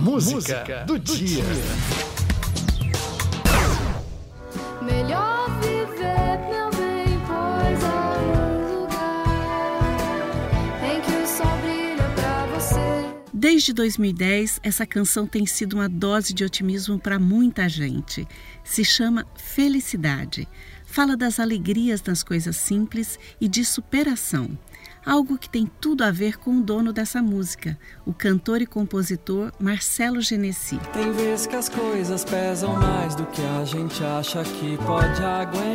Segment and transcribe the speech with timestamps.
[0.00, 1.44] Música, Música do, do, dia.
[4.80, 9.68] Melhor viver, meu bem, pois há um lugar
[10.82, 12.80] em que o sol brilha pra você.
[13.34, 18.26] Desde 2010, essa canção tem sido uma dose de otimismo para muita gente.
[18.64, 20.48] Se chama Felicidade.
[20.86, 24.58] Fala das alegrias das coisas simples e de superação
[25.04, 29.52] algo que tem tudo a ver com o dono dessa música, o cantor e compositor
[29.58, 30.78] Marcelo Genesi.
[30.92, 35.70] Tem vezes que as coisas pesam mais do que a gente acha que pode aguentar.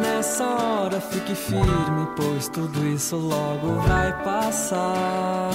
[0.00, 5.50] Nessa hora fique firme, pois tudo isso logo vai passar.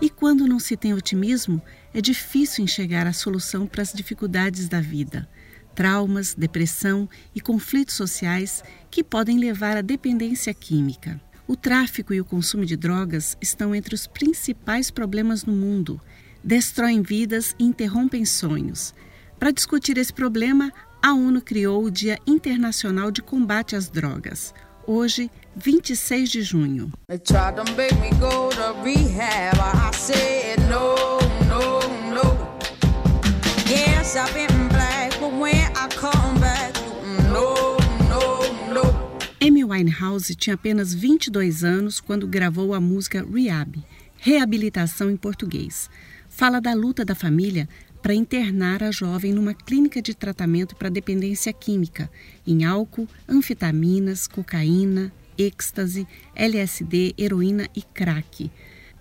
[0.00, 1.62] E quando não se tem otimismo,
[1.94, 5.28] é difícil enxergar a solução para as dificuldades da vida
[5.74, 11.20] traumas, depressão e conflitos sociais que podem levar à dependência química.
[11.46, 16.00] O tráfico e o consumo de drogas estão entre os principais problemas no mundo.
[16.42, 18.94] Destroem vidas e interrompem sonhos.
[19.38, 24.54] Para discutir esse problema, a ONU criou o Dia Internacional de Combate às Drogas,
[24.86, 26.92] hoje, 26 de junho.
[27.08, 28.10] Amy
[39.72, 43.82] Winehouse tinha apenas 22 anos quando gravou a música Rehab,
[44.18, 45.88] reabilitação em português.
[46.28, 47.68] Fala da luta da família
[48.02, 52.10] para internar a jovem numa clínica de tratamento para dependência química,
[52.46, 58.50] em álcool, anfetaminas, cocaína, êxtase, LSD, heroína e crack.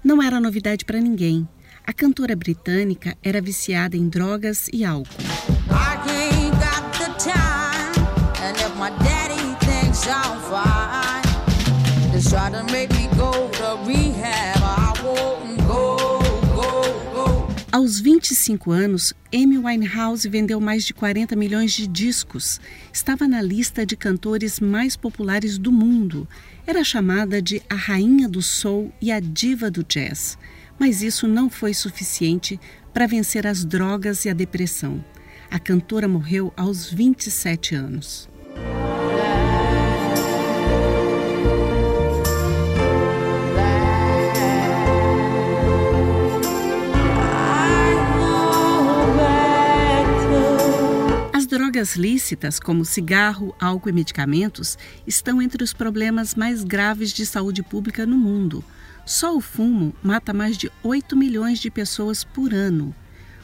[0.03, 1.47] Não era novidade para ninguém.
[1.85, 6.20] A cantora britânica era viciada em drogas e álcool.
[17.71, 22.59] Aos 25 anos, Amy Winehouse vendeu mais de 40 milhões de discos.
[22.91, 26.27] Estava na lista de cantores mais populares do mundo.
[26.65, 30.35] Era chamada de a rainha do soul e a diva do jazz.
[30.79, 32.59] Mas isso não foi suficiente
[32.91, 35.05] para vencer as drogas e a depressão.
[35.51, 38.30] A cantora morreu aos 27 anos.
[51.81, 54.77] Drogas lícitas, como cigarro, álcool e medicamentos,
[55.07, 58.63] estão entre os problemas mais graves de saúde pública no mundo.
[59.03, 62.93] Só o fumo mata mais de 8 milhões de pessoas por ano.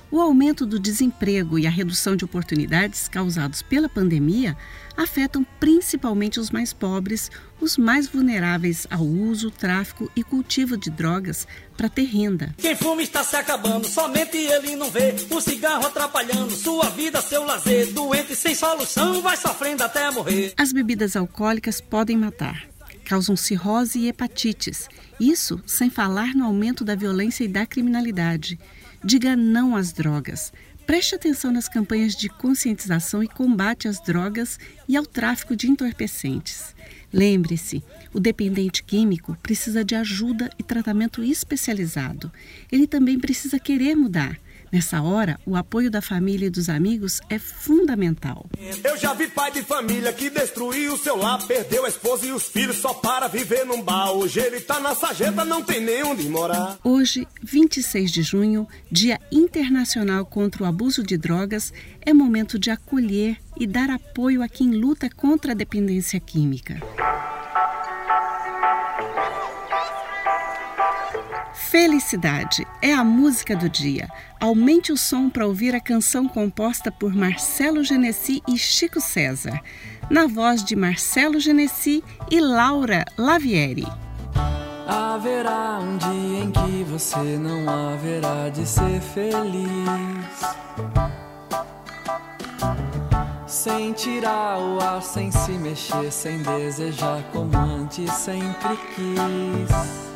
[0.09, 4.55] O aumento do desemprego e a redução de oportunidades causados pela pandemia
[4.95, 7.29] afetam principalmente os mais pobres,
[7.59, 12.55] os mais vulneráveis ao uso, tráfico e cultivo de drogas para ter renda.
[12.57, 15.13] Quem fuma está se acabando, somente ele não vê.
[15.29, 17.91] O cigarro atrapalhando sua vida, seu lazer.
[17.91, 20.53] Doente sem solução, vai sofrendo até morrer.
[20.55, 22.65] As bebidas alcoólicas podem matar
[23.07, 24.89] causam cirrose e hepatites.
[25.17, 28.59] Isso sem falar no aumento da violência e da criminalidade.
[29.03, 30.51] Diga não às drogas.
[30.85, 36.73] Preste atenção nas campanhas de conscientização e combate às drogas e ao tráfico de entorpecentes.
[37.11, 42.31] Lembre-se, o dependente químico precisa de ajuda e tratamento especializado.
[42.71, 44.39] Ele também precisa querer mudar.
[44.71, 48.45] Nessa hora, o apoio da família e dos amigos é fundamental.
[48.83, 52.47] Eu já vi pai de família que destruiu seu lar, perdeu a esposa e os
[52.47, 54.11] filhos só para viver num bar.
[54.11, 56.77] Hoje ele tá na sarjeta, não tem nem onde morar.
[56.83, 63.37] Hoje, 26 de junho, Dia Internacional contra o Abuso de Drogas, é momento de acolher
[63.59, 66.79] e dar apoio a quem luta contra a dependência química.
[71.69, 74.07] Felicidade é a música do dia.
[74.39, 79.61] Aumente o som para ouvir a canção composta por Marcelo Genesi e Chico César,
[80.09, 82.01] na voz de Marcelo Genesi
[82.31, 83.85] e Laura Lavieri.
[84.87, 89.67] Haverá um dia em que você não haverá de ser feliz.
[93.45, 100.06] Sem tirar o ar, sem se mexer, sem desejar como antes sempre quis.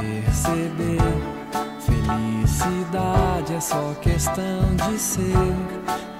[0.00, 0.98] Perceber.
[1.80, 5.54] Felicidade é só questão de ser.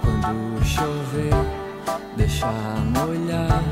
[0.00, 1.34] Quando chover,
[2.16, 2.52] deixar
[2.96, 3.62] molhar.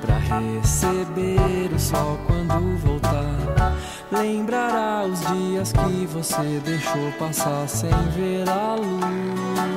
[0.00, 3.76] Pra receber o sol quando voltar.
[4.10, 9.70] Lembrará os dias que você deixou passar sem ver a luz.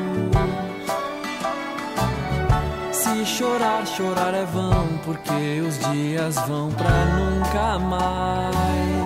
[2.91, 9.02] Se chorar, chorar é vão, porque os dias vão pra nunca mais.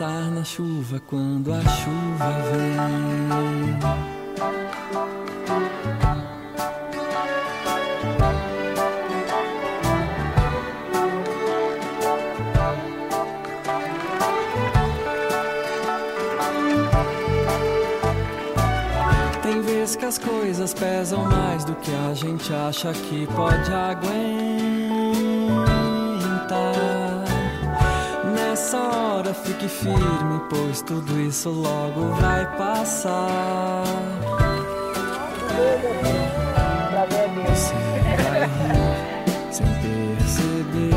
[0.00, 3.78] Dançar na chuva quando a chuva vem.
[19.98, 24.14] Que as coisas pesam mais do que a gente acha que pode aguentar.
[28.34, 33.84] Nessa hora fique firme, pois tudo isso logo vai passar.
[37.46, 37.74] Você
[38.22, 40.94] vai rir sem perceber.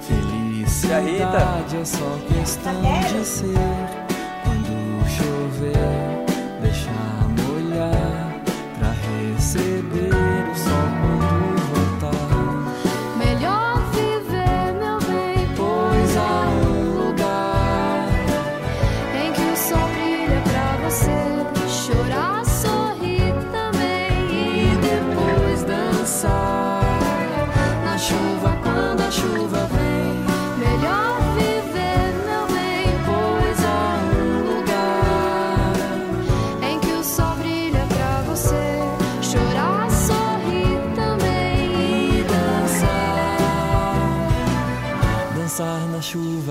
[0.00, 3.97] Felicidade é só questão de ser.